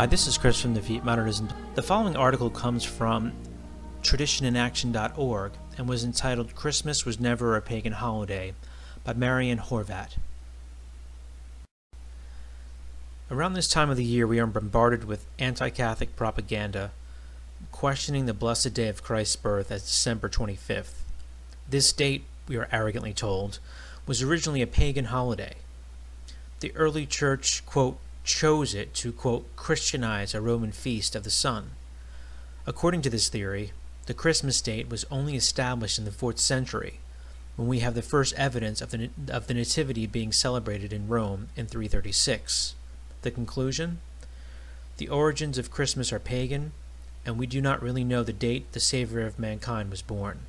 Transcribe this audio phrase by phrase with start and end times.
[0.00, 1.50] Hi, this is Chris from Defeat Modernism.
[1.74, 3.34] The following article comes from
[4.02, 8.54] traditioninaction.org and was entitled Christmas Was Never a Pagan Holiday
[9.04, 10.16] by Marian Horvat.
[13.30, 16.92] Around this time of the year, we are bombarded with anti Catholic propaganda
[17.70, 21.02] questioning the blessed day of Christ's birth as December 25th.
[21.68, 23.58] This date, we are arrogantly told,
[24.06, 25.56] was originally a pagan holiday.
[26.60, 31.70] The early church, quote, chose it to, quote, Christianize a Roman feast of the sun.
[32.66, 33.72] According to this theory,
[34.06, 37.00] the Christmas date was only established in the 4th century,
[37.56, 41.48] when we have the first evidence of the, of the Nativity being celebrated in Rome
[41.56, 42.74] in 336.
[43.22, 43.98] The conclusion?
[44.96, 46.72] The origins of Christmas are pagan,
[47.24, 50.40] and we do not really know the date the Savior of mankind was born.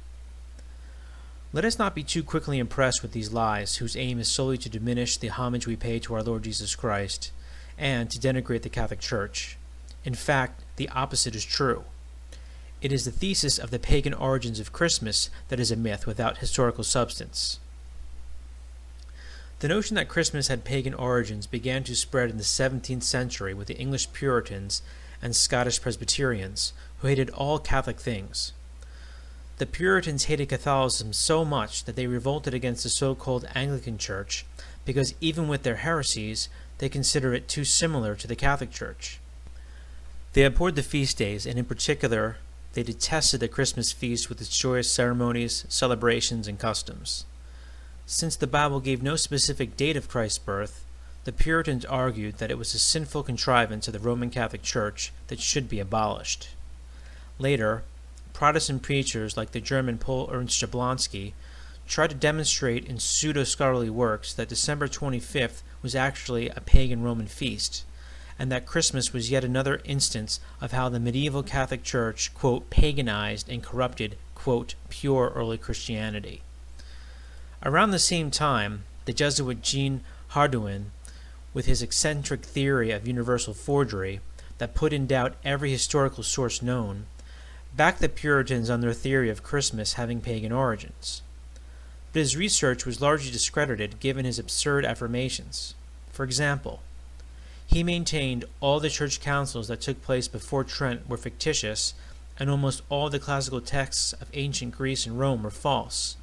[1.54, 4.70] Let us not be too quickly impressed with these lies, whose aim is solely to
[4.70, 7.32] diminish the homage we pay to our Lord Jesus Christ
[7.82, 9.58] and to denigrate the Catholic Church.
[10.06, 11.84] In fact, the opposite is true.
[12.80, 16.38] It is the thesis of the pagan origins of Christmas that is a myth without
[16.38, 17.60] historical substance.
[19.60, 23.68] The notion that Christmas had pagan origins began to spread in the 17th century with
[23.68, 24.82] the English Puritans
[25.22, 28.54] and Scottish Presbyterians, who hated all Catholic things.
[29.58, 34.45] The Puritans hated Catholicism so much that they revolted against the so called Anglican Church
[34.86, 36.50] because, even with their heresies,
[36.82, 39.20] they consider it too similar to the Catholic Church.
[40.34, 42.38] They abhorred the feast days, and in particular,
[42.73, 47.26] they detested the Christmas feast with its joyous ceremonies, celebrations, and customs.
[48.08, 50.84] Since the Bible gave no specific date of Christ's birth,
[51.23, 55.40] the Puritans argued that it was a sinful contrivance of the Roman Catholic Church that
[55.40, 56.50] should be abolished.
[57.38, 57.84] Later,
[58.34, 61.34] Protestant preachers like the German Paul Ernst Jablonski
[61.88, 67.27] tried to demonstrate in pseudo scholarly works that December 25th was actually a pagan Roman
[67.27, 67.83] feast,
[68.37, 73.49] and that Christmas was yet another instance of how the medieval Catholic Church, quote, paganized
[73.49, 76.42] and corrupted, quote, pure early Christianity.
[77.64, 80.92] Around the same time, the Jesuit Jean Hardouin,
[81.53, 84.21] with his eccentric theory of universal forgery
[84.58, 87.05] that put in doubt every historical source known,
[87.75, 91.21] backed the Puritans on their theory of Christmas having pagan origins
[92.11, 95.76] but his research was largely discredited given his absurd affirmations.
[96.11, 96.82] For example,
[97.66, 101.94] he maintained all the church councils that took place before Trent were fictitious,
[102.38, 106.17] and almost all the classical texts of ancient Greece and Rome were false,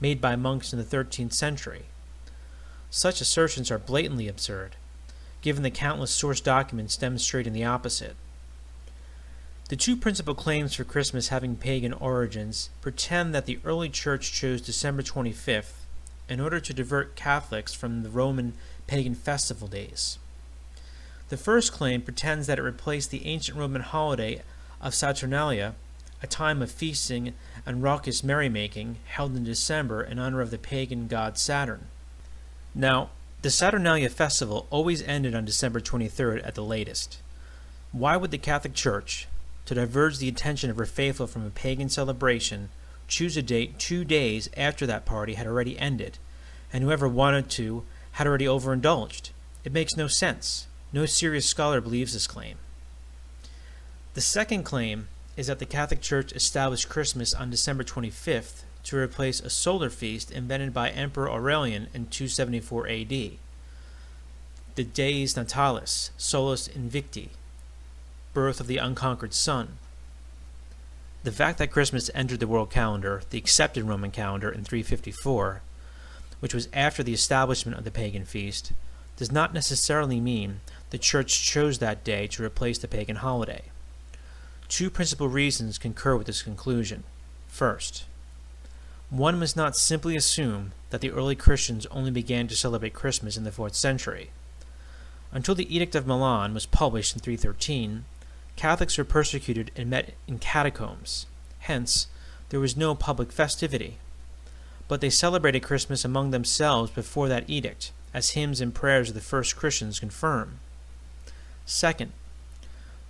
[0.00, 1.86] made by monks in the 13th century.
[2.90, 4.76] Such assertions are blatantly absurd,
[5.40, 8.14] given the countless source documents demonstrating the opposite.
[9.72, 14.60] The two principal claims for Christmas having pagan origins pretend that the early church chose
[14.60, 15.86] December 25th
[16.28, 18.52] in order to divert Catholics from the Roman
[18.86, 20.18] pagan festival days.
[21.30, 24.42] The first claim pretends that it replaced the ancient Roman holiday
[24.82, 25.74] of Saturnalia,
[26.22, 27.32] a time of feasting
[27.64, 31.86] and raucous merrymaking held in December in honor of the pagan god Saturn.
[32.74, 33.08] Now,
[33.40, 37.22] the Saturnalia festival always ended on December 23rd at the latest.
[37.92, 39.28] Why would the Catholic Church,
[39.66, 42.70] to diverge the attention of her faithful from a pagan celebration,
[43.08, 46.18] choose a date two days after that party had already ended,
[46.72, 49.30] and whoever wanted to had already overindulged.
[49.64, 50.66] It makes no sense.
[50.92, 52.58] No serious scholar believes this claim.
[54.14, 59.40] The second claim is that the Catholic Church established Christmas on December 25th to replace
[59.40, 63.08] a solar feast invented by Emperor Aurelian in 274 AD,
[64.74, 67.28] the Dies Natalis, Solis Invicti,
[68.34, 69.78] birth of the unconquered sun.
[71.24, 75.62] The fact that Christmas entered the world calendar, the accepted Roman calendar, in 354,
[76.40, 78.72] which was after the establishment of the pagan feast,
[79.16, 80.60] does not necessarily mean
[80.90, 83.62] the Church chose that day to replace the pagan holiday.
[84.68, 87.04] Two principal reasons concur with this conclusion.
[87.46, 88.04] First,
[89.10, 93.44] one must not simply assume that the early Christians only began to celebrate Christmas in
[93.44, 94.30] the 4th century.
[95.30, 98.04] Until the Edict of Milan was published in 313,
[98.56, 101.26] Catholics were persecuted and met in catacombs.
[101.60, 102.06] Hence,
[102.50, 103.98] there was no public festivity.
[104.88, 109.20] But they celebrated Christmas among themselves before that edict, as hymns and prayers of the
[109.20, 110.58] first Christians confirm.
[111.64, 112.12] Second,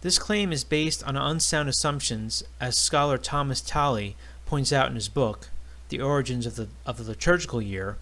[0.03, 4.17] this claim is based on unsound assumptions, as scholar Thomas Talley
[4.47, 5.49] points out in his book,
[5.89, 7.97] The Origins of the, of the Liturgical Year.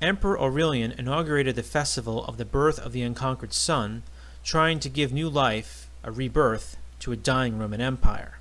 [0.00, 4.02] Emperor Aurelian inaugurated the festival of the birth of the unconquered sun,
[4.42, 8.38] trying to give new life a rebirth to a dying Roman Empire.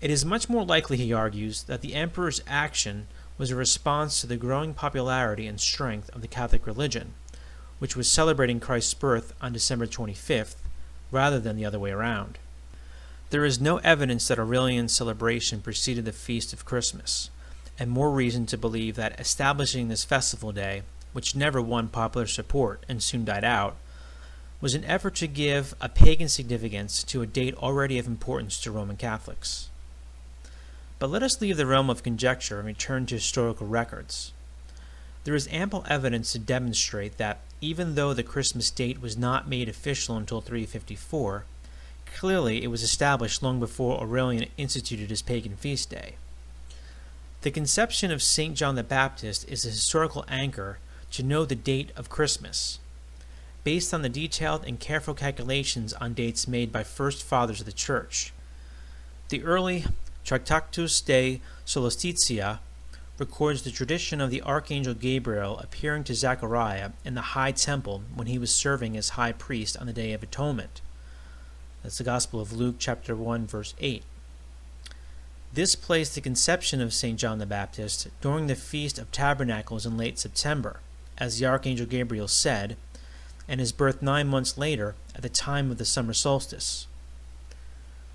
[0.00, 3.06] It is much more likely, he argues, that the emperor's action
[3.38, 7.14] was a response to the growing popularity and strength of the Catholic religion,
[7.78, 10.56] which was celebrating Christ's birth on December 25th,
[11.10, 12.38] rather than the other way around.
[13.30, 17.30] There is no evidence that Aurelian's celebration preceded the feast of Christmas,
[17.78, 20.82] and more reason to believe that establishing this festival day,
[21.12, 23.76] which never won popular support and soon died out,
[24.60, 28.70] was an effort to give a pagan significance to a date already of importance to
[28.70, 29.68] Roman Catholics.
[30.98, 34.32] But let us leave the realm of conjecture and return to historical records.
[35.24, 39.68] There is ample evidence to demonstrate that even though the Christmas date was not made
[39.68, 41.44] official until 354,
[42.06, 46.14] clearly it was established long before Aurelian instituted his pagan feast day.
[47.42, 48.54] The conception of St.
[48.54, 50.78] John the Baptist is a historical anchor
[51.12, 52.78] to know the date of Christmas,
[53.64, 57.72] based on the detailed and careful calculations on dates made by first fathers of the
[57.72, 58.32] Church.
[59.30, 59.86] The early
[60.24, 62.58] Tractatus de Solstitiis
[63.18, 68.26] records the tradition of the archangel Gabriel appearing to Zechariah in the high temple when
[68.26, 70.80] he was serving as high priest on the day of atonement.
[71.82, 74.02] That's the Gospel of Luke chapter 1 verse 8.
[75.52, 77.18] This placed the conception of St.
[77.18, 80.80] John the Baptist during the Feast of Tabernacles in late September,
[81.16, 82.76] as the archangel Gabriel said,
[83.48, 86.86] and his birth nine months later at the time of the summer solstice.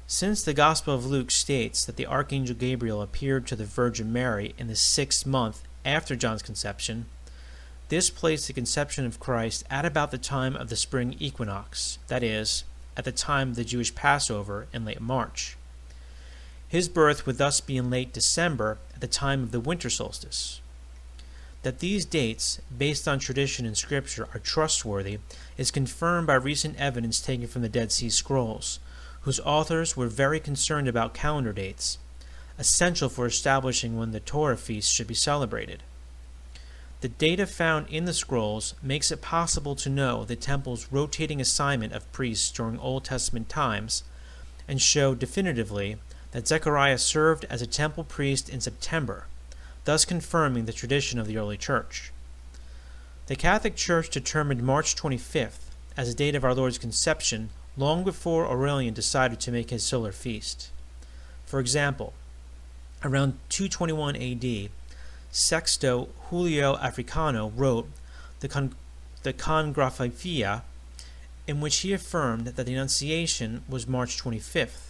[0.07, 4.55] Since the Gospel of Luke states that the Archangel Gabriel appeared to the Virgin Mary
[4.57, 7.05] in the sixth month after John's conception,
[7.89, 12.23] this placed the conception of Christ at about the time of the spring equinox, that
[12.23, 12.63] is,
[12.95, 15.57] at the time of the Jewish Passover in late March.
[16.67, 20.61] His birth would thus be in late December at the time of the winter solstice.
[21.63, 25.19] That these dates, based on tradition and scripture, are trustworthy
[25.57, 28.79] is confirmed by recent evidence taken from the Dead Sea Scrolls
[29.21, 31.97] whose authors were very concerned about calendar dates,
[32.57, 35.83] essential for establishing when the Torah feast should be celebrated.
[37.01, 41.93] The data found in the scrolls makes it possible to know the temple's rotating assignment
[41.93, 44.03] of priests during Old Testament times
[44.67, 45.97] and show definitively
[46.31, 49.27] that Zechariah served as a temple priest in September,
[49.89, 52.11] thus confirming the tradition of the early church.
[53.25, 58.45] The Catholic Church determined March 25th as the date of our Lord's conception long before
[58.45, 60.69] Aurelian decided to make his solar feast.
[61.47, 62.13] For example,
[63.03, 64.69] around 221 AD,
[65.31, 67.89] Sexto Julio Africano wrote
[68.41, 68.75] the, Con-
[69.23, 70.61] the Congraphia,
[71.47, 74.88] in which he affirmed that the Annunciation was March 25th.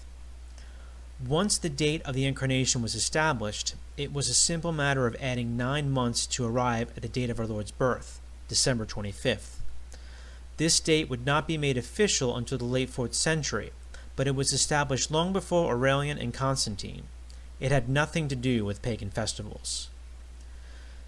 [1.27, 5.57] Once the date of the Incarnation was established, it was a simple matter of adding
[5.57, 9.57] nine months to arrive at the date of our Lord's birth, December 25th.
[10.55, 13.73] This date would not be made official until the late 4th century,
[14.15, 17.03] but it was established long before Aurelian and Constantine.
[17.59, 19.89] It had nothing to do with pagan festivals.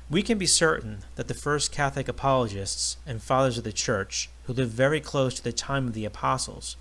[0.10, 4.52] We can be certain that the first Catholic apologists and fathers of the Church, who
[4.52, 6.76] lived very close to the time of the apostles,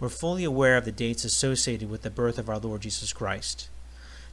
[0.00, 3.68] were fully aware of the dates associated with the birth of our Lord Jesus Christ.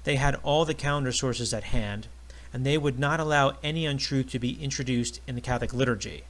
[0.03, 2.07] They had all the calendar sources at hand,
[2.53, 6.23] and they would not allow any untruth to be introduced in the Catholic liturgy.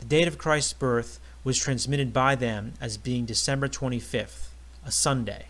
[0.00, 4.48] The date of Christ's birth was transmitted by them as being December 25th,
[4.84, 5.46] a Sunday.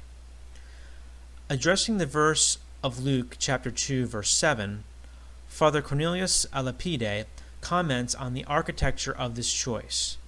[1.48, 4.84] Addressing the verse of Luke chapter 2 verse 7,
[5.48, 7.26] Father Cornelius a Lapide
[7.60, 10.18] comments on the architecture of this choice.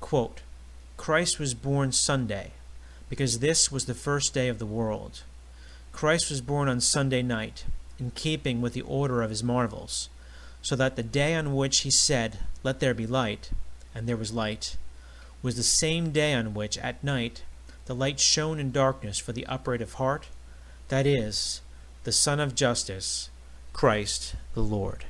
[0.00, 0.42] Quote,
[0.96, 2.52] Christ was born Sunday,
[3.08, 5.22] because this was the first day of the world.
[5.92, 7.64] Christ was born on Sunday night,
[7.98, 10.08] in keeping with the order of his marvels
[10.64, 13.50] so that the day on which he said, Let there be light,
[13.94, 14.78] and there was light,
[15.42, 17.44] was the same day on which, at night,
[17.84, 20.28] the light shone in darkness for the upright of heart,
[20.88, 21.60] that is,
[22.04, 23.28] the Sun of Justice,
[23.74, 25.04] Christ the Lord.